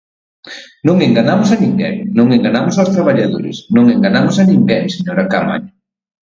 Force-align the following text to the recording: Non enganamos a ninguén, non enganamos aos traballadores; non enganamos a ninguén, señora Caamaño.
Non 0.87 0.97
enganamos 1.07 1.49
a 1.55 1.57
ninguén, 1.63 1.95
non 2.17 2.27
enganamos 2.37 2.75
aos 2.77 2.93
traballadores; 2.95 3.57
non 3.75 3.85
enganamos 3.95 4.35
a 4.37 4.47
ninguén, 4.51 4.83
señora 4.95 5.29
Caamaño. 5.31 5.73